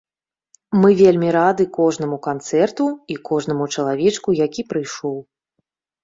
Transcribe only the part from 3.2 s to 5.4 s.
кожнаму чалавечку, які прыйшоў.